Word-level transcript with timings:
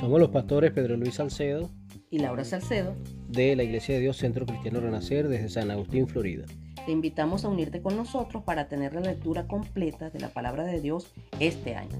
Somos 0.00 0.20
los 0.20 0.30
pastores 0.30 0.72
Pedro 0.72 0.96
Luis 0.96 1.14
Salcedo 1.14 1.70
y 2.10 2.18
Laura 2.18 2.44
Salcedo 2.44 2.94
de 3.28 3.54
la 3.54 3.62
Iglesia 3.62 3.94
de 3.94 4.00
Dios 4.00 4.16
Centro 4.16 4.46
Cristiano 4.46 4.80
Renacer 4.80 5.28
desde 5.28 5.48
San 5.48 5.70
Agustín, 5.70 6.08
Florida. 6.08 6.46
Te 6.86 6.92
invitamos 6.92 7.44
a 7.44 7.48
unirte 7.48 7.82
con 7.82 7.96
nosotros 7.96 8.42
para 8.44 8.68
tener 8.68 8.94
la 8.94 9.02
lectura 9.02 9.46
completa 9.46 10.08
de 10.08 10.20
la 10.20 10.28
palabra 10.28 10.64
de 10.64 10.80
Dios 10.80 11.12
este 11.38 11.76
año. 11.76 11.96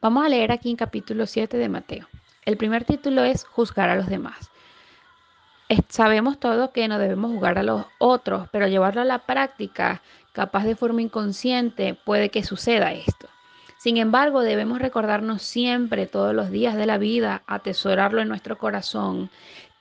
Vamos 0.00 0.24
a 0.24 0.28
leer 0.28 0.52
aquí 0.52 0.70
en 0.70 0.76
capítulo 0.76 1.26
7 1.26 1.56
de 1.56 1.68
Mateo. 1.68 2.06
El 2.44 2.56
primer 2.56 2.84
título 2.84 3.24
es 3.24 3.44
Juzgar 3.44 3.88
a 3.88 3.96
los 3.96 4.06
demás. 4.08 4.50
Sabemos 5.88 6.38
todos 6.38 6.70
que 6.70 6.86
no 6.86 6.98
debemos 6.98 7.32
juzgar 7.32 7.58
a 7.58 7.64
los 7.64 7.86
otros, 7.98 8.48
pero 8.52 8.68
llevarlo 8.68 9.00
a 9.00 9.04
la 9.04 9.26
práctica, 9.26 10.00
capaz 10.32 10.64
de 10.64 10.76
forma 10.76 11.02
inconsciente, 11.02 11.94
puede 11.94 12.28
que 12.30 12.44
suceda 12.44 12.92
esto. 12.92 13.28
Sin 13.76 13.96
embargo, 13.96 14.42
debemos 14.42 14.78
recordarnos 14.78 15.42
siempre, 15.42 16.06
todos 16.06 16.34
los 16.34 16.50
días 16.50 16.76
de 16.76 16.86
la 16.86 16.98
vida, 16.98 17.42
atesorarlo 17.46 18.22
en 18.22 18.28
nuestro 18.28 18.58
corazón, 18.58 19.28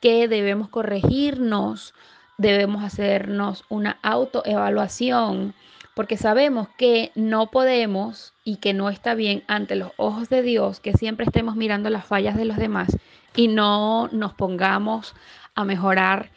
que 0.02 0.28
debemos 0.28 0.70
corregirnos, 0.70 1.94
debemos 2.38 2.84
hacernos 2.84 3.64
una 3.70 4.00
autoevaluación, 4.02 5.54
porque 5.94 6.18
sabemos 6.18 6.68
que 6.78 7.12
no 7.16 7.48
podemos 7.52 8.34
y 8.44 8.58
que 8.58 8.74
no 8.74 8.90
está 8.90 9.14
bien 9.14 9.44
ante 9.48 9.76
los 9.76 9.92
ojos 9.98 10.30
de 10.30 10.42
Dios 10.42 10.80
que 10.80 10.94
siempre 10.94 11.26
estemos 11.26 11.56
mirando 11.56 11.90
las 11.90 12.06
fallas 12.06 12.36
de 12.36 12.46
los 12.46 12.58
demás 12.58 12.98
y 13.36 13.48
no 13.48 14.10
nos 14.12 14.34
pongamos 14.34 15.16
a 15.56 15.64
mejorar 15.66 16.32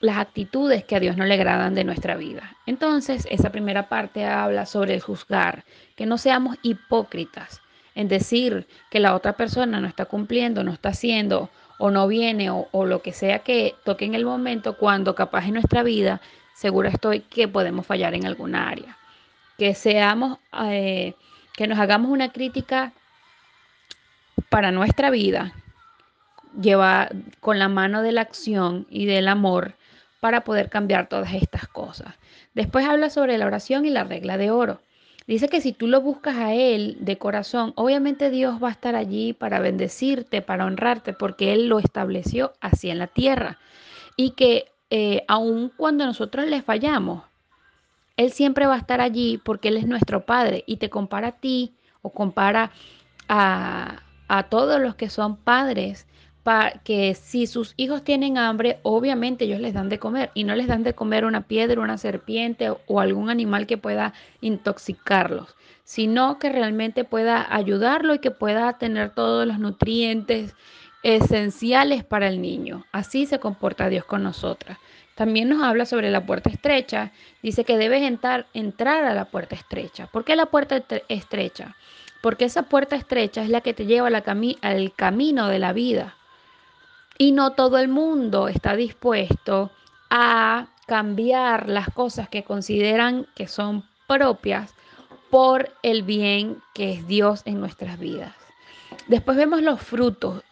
las 0.00 0.16
actitudes 0.16 0.84
que 0.84 0.96
a 0.96 1.00
Dios 1.00 1.16
no 1.16 1.26
le 1.26 1.34
agradan 1.34 1.74
de 1.74 1.84
nuestra 1.84 2.16
vida. 2.16 2.56
Entonces, 2.66 3.26
esa 3.30 3.50
primera 3.50 3.88
parte 3.88 4.24
habla 4.24 4.64
sobre 4.64 4.94
el 4.94 5.00
juzgar, 5.00 5.64
que 5.94 6.06
no 6.06 6.16
seamos 6.16 6.56
hipócritas 6.62 7.60
en 7.94 8.08
decir 8.08 8.66
que 8.90 9.00
la 9.00 9.14
otra 9.14 9.34
persona 9.34 9.80
no 9.80 9.86
está 9.86 10.06
cumpliendo, 10.06 10.64
no 10.64 10.72
está 10.72 10.90
haciendo 10.90 11.50
o 11.78 11.90
no 11.90 12.06
viene 12.08 12.50
o, 12.50 12.68
lo 12.84 13.02
que 13.02 13.12
sea 13.12 13.40
que 13.40 13.74
toque 13.84 14.04
en 14.04 14.14
el 14.14 14.24
momento 14.24 14.76
cuando 14.76 15.14
capaz 15.14 15.46
en 15.46 15.54
nuestra 15.54 15.82
vida, 15.82 16.20
seguro 16.54 16.88
estoy 16.88 17.20
que 17.20 17.48
podemos 17.48 17.86
fallar 17.86 18.14
en 18.14 18.26
alguna 18.26 18.68
área. 18.68 18.96
Que 19.58 19.74
seamos, 19.74 20.38
eh, 20.64 21.14
que 21.54 21.66
nos 21.66 21.78
hagamos 21.78 22.10
una 22.10 22.32
crítica 22.32 22.92
para 24.48 24.72
nuestra 24.72 25.10
vida, 25.10 25.52
lleva 26.58 27.08
con 27.40 27.58
la 27.58 27.68
mano 27.68 28.02
de 28.02 28.12
la 28.12 28.22
acción 28.22 28.86
y 28.90 29.06
del 29.06 29.28
amor 29.28 29.74
para 30.20 30.42
poder 30.42 30.68
cambiar 30.68 31.08
todas 31.08 31.32
estas 31.34 31.66
cosas. 31.68 32.14
Después 32.54 32.86
habla 32.86 33.10
sobre 33.10 33.38
la 33.38 33.46
oración 33.46 33.86
y 33.86 33.90
la 33.90 34.04
regla 34.04 34.36
de 34.36 34.50
oro. 34.50 34.80
Dice 35.26 35.48
que 35.48 35.60
si 35.60 35.72
tú 35.72 35.86
lo 35.86 36.00
buscas 36.00 36.36
a 36.36 36.54
Él 36.54 36.96
de 37.00 37.16
corazón, 37.16 37.72
obviamente 37.76 38.30
Dios 38.30 38.62
va 38.62 38.68
a 38.68 38.72
estar 38.72 38.96
allí 38.96 39.32
para 39.32 39.60
bendecirte, 39.60 40.42
para 40.42 40.64
honrarte, 40.64 41.12
porque 41.12 41.52
Él 41.52 41.68
lo 41.68 41.78
estableció 41.78 42.52
así 42.60 42.90
en 42.90 42.98
la 42.98 43.06
tierra. 43.06 43.58
Y 44.16 44.32
que 44.32 44.72
eh, 44.90 45.24
aun 45.28 45.70
cuando 45.76 46.04
nosotros 46.04 46.46
le 46.46 46.62
fallamos, 46.62 47.22
Él 48.16 48.32
siempre 48.32 48.66
va 48.66 48.74
a 48.74 48.78
estar 48.78 49.00
allí 49.00 49.38
porque 49.38 49.68
Él 49.68 49.76
es 49.76 49.86
nuestro 49.86 50.26
Padre 50.26 50.64
y 50.66 50.78
te 50.78 50.90
compara 50.90 51.28
a 51.28 51.38
ti 51.38 51.76
o 52.02 52.10
compara 52.10 52.72
a, 53.28 54.02
a 54.26 54.42
todos 54.44 54.80
los 54.80 54.96
que 54.96 55.10
son 55.10 55.36
padres 55.36 56.06
que 56.84 57.14
si 57.14 57.46
sus 57.46 57.74
hijos 57.76 58.02
tienen 58.02 58.38
hambre, 58.38 58.78
obviamente 58.82 59.44
ellos 59.44 59.60
les 59.60 59.74
dan 59.74 59.88
de 59.88 59.98
comer 59.98 60.30
y 60.34 60.44
no 60.44 60.54
les 60.54 60.66
dan 60.66 60.82
de 60.82 60.94
comer 60.94 61.24
una 61.24 61.42
piedra, 61.42 61.80
una 61.80 61.98
serpiente 61.98 62.72
o 62.86 63.00
algún 63.00 63.30
animal 63.30 63.66
que 63.66 63.76
pueda 63.76 64.14
intoxicarlos, 64.40 65.54
sino 65.84 66.38
que 66.38 66.50
realmente 66.50 67.04
pueda 67.04 67.54
ayudarlo 67.54 68.14
y 68.14 68.18
que 68.20 68.30
pueda 68.30 68.78
tener 68.78 69.10
todos 69.10 69.46
los 69.46 69.58
nutrientes 69.58 70.54
esenciales 71.02 72.04
para 72.04 72.28
el 72.28 72.40
niño. 72.40 72.84
Así 72.90 73.26
se 73.26 73.38
comporta 73.38 73.88
Dios 73.88 74.04
con 74.04 74.22
nosotras. 74.22 74.78
También 75.14 75.50
nos 75.50 75.62
habla 75.62 75.84
sobre 75.84 76.10
la 76.10 76.24
puerta 76.24 76.48
estrecha. 76.48 77.12
Dice 77.42 77.64
que 77.64 77.76
debes 77.76 78.02
entrar, 78.02 78.46
entrar 78.54 79.04
a 79.04 79.14
la 79.14 79.26
puerta 79.26 79.54
estrecha. 79.54 80.06
¿Por 80.06 80.24
qué 80.24 80.34
la 80.34 80.46
puerta 80.46 80.82
estrecha? 81.08 81.76
Porque 82.22 82.46
esa 82.46 82.62
puerta 82.62 82.96
estrecha 82.96 83.42
es 83.42 83.50
la 83.50 83.60
que 83.60 83.74
te 83.74 83.84
lleva 83.84 84.08
al 84.08 84.92
camino 84.94 85.48
de 85.48 85.58
la 85.58 85.72
vida. 85.74 86.16
Y 87.20 87.32
no 87.32 87.52
todo 87.52 87.76
el 87.76 87.88
mundo 87.88 88.48
está 88.48 88.74
dispuesto 88.74 89.70
a 90.08 90.68
cambiar 90.86 91.68
las 91.68 91.90
cosas 91.90 92.30
que 92.30 92.44
consideran 92.44 93.26
que 93.34 93.46
son 93.46 93.84
propias 94.08 94.72
por 95.28 95.68
el 95.82 96.02
bien 96.02 96.62
que 96.72 96.94
es 96.94 97.06
Dios 97.06 97.42
en 97.44 97.60
nuestras 97.60 97.98
vidas. 97.98 98.34
Después 99.06 99.36
vemos 99.36 99.60
los 99.60 99.82
frutos. 99.82 100.42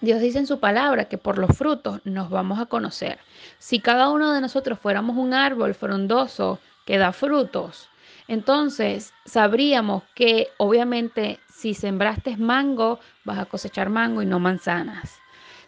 Dios 0.00 0.20
dice 0.20 0.40
en 0.40 0.48
su 0.48 0.58
palabra 0.58 1.04
que 1.04 1.18
por 1.18 1.38
los 1.38 1.56
frutos 1.56 2.00
nos 2.02 2.30
vamos 2.30 2.58
a 2.58 2.66
conocer. 2.66 3.20
Si 3.60 3.78
cada 3.78 4.10
uno 4.10 4.32
de 4.32 4.40
nosotros 4.40 4.80
fuéramos 4.80 5.16
un 5.16 5.34
árbol 5.34 5.72
frondoso 5.72 6.58
que 6.84 6.98
da 6.98 7.12
frutos, 7.12 7.88
entonces 8.26 9.12
sabríamos 9.24 10.02
que 10.16 10.48
obviamente 10.56 11.38
si 11.48 11.74
sembraste 11.74 12.36
mango, 12.38 12.98
vas 13.22 13.38
a 13.38 13.46
cosechar 13.46 13.88
mango 13.88 14.20
y 14.20 14.26
no 14.26 14.40
manzanas. 14.40 15.20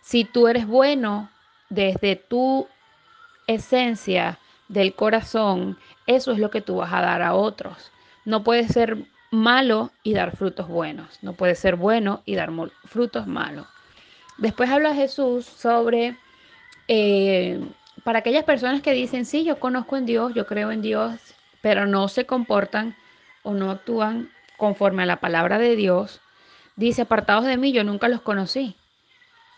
Si 0.08 0.24
tú 0.24 0.48
eres 0.48 0.66
bueno 0.66 1.28
desde 1.68 2.16
tu 2.16 2.66
esencia 3.46 4.38
del 4.68 4.94
corazón, 4.94 5.76
eso 6.06 6.32
es 6.32 6.38
lo 6.38 6.50
que 6.50 6.62
tú 6.62 6.76
vas 6.76 6.94
a 6.94 7.02
dar 7.02 7.20
a 7.20 7.34
otros. 7.34 7.92
No 8.24 8.42
puedes 8.42 8.68
ser 8.68 9.04
malo 9.30 9.90
y 10.02 10.14
dar 10.14 10.34
frutos 10.34 10.66
buenos. 10.66 11.18
No 11.20 11.34
puedes 11.34 11.58
ser 11.58 11.76
bueno 11.76 12.22
y 12.24 12.36
dar 12.36 12.50
frutos 12.86 13.26
malos. 13.26 13.66
Después 14.38 14.70
habla 14.70 14.94
Jesús 14.94 15.44
sobre, 15.44 16.16
eh, 16.88 17.60
para 18.02 18.20
aquellas 18.20 18.44
personas 18.44 18.80
que 18.80 18.94
dicen, 18.94 19.26
sí, 19.26 19.44
yo 19.44 19.60
conozco 19.60 19.98
en 19.98 20.06
Dios, 20.06 20.32
yo 20.32 20.46
creo 20.46 20.70
en 20.70 20.80
Dios, 20.80 21.20
pero 21.60 21.84
no 21.84 22.08
se 22.08 22.24
comportan 22.24 22.96
o 23.42 23.52
no 23.52 23.70
actúan 23.70 24.30
conforme 24.56 25.02
a 25.02 25.06
la 25.06 25.20
palabra 25.20 25.58
de 25.58 25.76
Dios, 25.76 26.22
dice, 26.76 27.02
apartados 27.02 27.44
de 27.44 27.58
mí, 27.58 27.72
yo 27.72 27.84
nunca 27.84 28.08
los 28.08 28.22
conocí. 28.22 28.74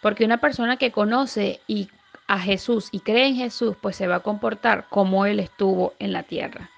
Porque 0.01 0.25
una 0.25 0.39
persona 0.39 0.77
que 0.77 0.93
conoce 0.93 1.61
y 1.67 1.89
a 2.27 2.39
Jesús 2.39 2.89
y 2.93 3.01
cree 3.01 3.27
en 3.27 3.37
Jesús, 3.37 3.77
pues 3.81 3.97
se 3.97 4.07
va 4.07 4.17
a 4.17 4.21
comportar 4.21 4.87
como 4.89 5.27
Él 5.27 5.41
estuvo 5.41 5.95
en 5.99 6.13
la 6.13 6.23
tierra. 6.23 6.71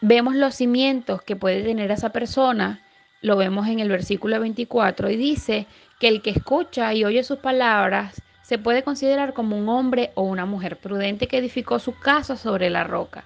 Vemos 0.00 0.34
los 0.34 0.54
cimientos 0.56 1.22
que 1.22 1.36
puede 1.36 1.62
tener 1.62 1.90
esa 1.90 2.10
persona, 2.10 2.82
lo 3.22 3.36
vemos 3.36 3.68
en 3.68 3.80
el 3.80 3.88
versículo 3.88 4.38
24, 4.40 5.10
y 5.10 5.16
dice 5.16 5.66
que 6.00 6.08
el 6.08 6.22
que 6.22 6.30
escucha 6.30 6.92
y 6.92 7.04
oye 7.04 7.22
sus 7.22 7.38
palabras 7.38 8.20
se 8.42 8.58
puede 8.58 8.82
considerar 8.82 9.32
como 9.32 9.56
un 9.56 9.68
hombre 9.68 10.10
o 10.14 10.22
una 10.22 10.44
mujer 10.44 10.76
prudente 10.76 11.26
que 11.26 11.38
edificó 11.38 11.78
su 11.78 11.98
casa 11.98 12.36
sobre 12.36 12.68
la 12.68 12.84
roca. 12.84 13.24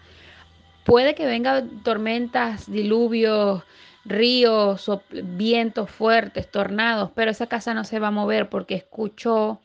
Puede 0.84 1.14
que 1.14 1.26
vengan 1.26 1.82
tormentas, 1.82 2.70
diluvios, 2.70 3.62
ríos, 4.10 4.90
vientos 5.10 5.90
fuertes, 5.90 6.50
tornados, 6.50 7.10
pero 7.14 7.30
esa 7.30 7.46
casa 7.46 7.72
no 7.72 7.84
se 7.84 7.98
va 7.98 8.08
a 8.08 8.12
mover 8.12 8.50
porque 8.50 8.74
escuchó 8.74 9.60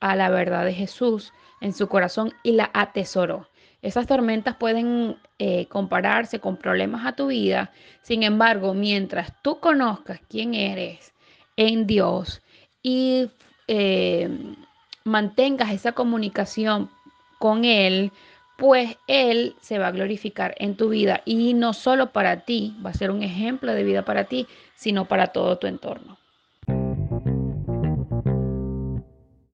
a 0.00 0.14
la 0.14 0.30
verdad 0.30 0.64
de 0.64 0.74
Jesús 0.74 1.32
en 1.60 1.72
su 1.72 1.88
corazón 1.88 2.32
y 2.42 2.52
la 2.52 2.70
atesoró. 2.72 3.48
Esas 3.82 4.06
tormentas 4.06 4.56
pueden 4.56 5.16
eh, 5.38 5.66
compararse 5.66 6.40
con 6.40 6.56
problemas 6.56 7.06
a 7.06 7.14
tu 7.14 7.28
vida, 7.28 7.72
sin 8.02 8.22
embargo, 8.22 8.74
mientras 8.74 9.32
tú 9.42 9.60
conozcas 9.60 10.20
quién 10.28 10.54
eres 10.54 11.12
en 11.56 11.86
Dios 11.86 12.42
y 12.82 13.30
eh, 13.68 14.28
mantengas 15.04 15.72
esa 15.72 15.92
comunicación 15.92 16.90
con 17.38 17.64
Él, 17.64 18.12
pues 18.58 18.96
Él 19.06 19.54
se 19.60 19.78
va 19.78 19.86
a 19.86 19.92
glorificar 19.92 20.56
en 20.58 20.76
tu 20.76 20.88
vida 20.88 21.22
y 21.24 21.54
no 21.54 21.72
solo 21.72 22.10
para 22.10 22.40
ti, 22.40 22.76
va 22.84 22.90
a 22.90 22.94
ser 22.94 23.12
un 23.12 23.22
ejemplo 23.22 23.72
de 23.72 23.84
vida 23.84 24.04
para 24.04 24.24
ti, 24.24 24.48
sino 24.74 25.06
para 25.06 25.28
todo 25.28 25.58
tu 25.58 25.68
entorno. 25.68 26.18